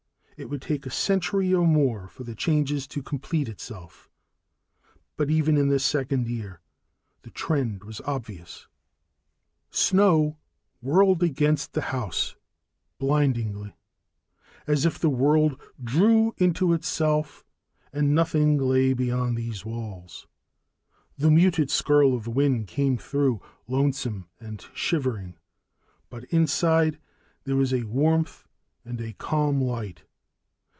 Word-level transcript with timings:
It 0.37 0.49
would 0.49 0.63
take 0.63 0.87
a 0.87 0.89
century 0.89 1.53
or 1.53 1.67
more 1.67 2.07
for 2.07 2.23
the 2.23 2.33
change 2.33 2.87
to 2.87 3.03
complete 3.03 3.47
itself. 3.47 4.09
But 5.15 5.29
even 5.29 5.55
in 5.55 5.67
the 5.69 5.77
second 5.77 6.27
year, 6.27 6.61
the 7.21 7.29
trend 7.29 7.83
was 7.83 8.01
obvious. 8.07 8.65
Snow 9.69 10.39
whirled 10.81 11.21
against 11.21 11.73
the 11.73 11.81
house, 11.93 12.35
blindingly, 12.97 13.75
as 14.65 14.83
if 14.83 14.97
the 14.97 15.11
world 15.11 15.61
drew 15.79 16.33
into 16.39 16.73
itself 16.73 17.45
and 17.93 18.15
nothing 18.15 18.57
lay 18.57 18.93
beyond 18.93 19.37
these 19.37 19.63
walls. 19.63 20.25
The 21.19 21.29
muted 21.29 21.69
skirl 21.69 22.15
of 22.15 22.25
wind 22.25 22.65
came 22.65 22.97
through, 22.97 23.43
lonesome 23.67 24.27
and 24.39 24.65
shivering. 24.73 25.37
But 26.09 26.23
inside, 26.31 26.97
there 27.43 27.55
was 27.57 27.75
warmth 27.75 28.47
and 28.83 28.99
a 29.01 29.13
calm 29.13 29.61
light. 29.61 30.01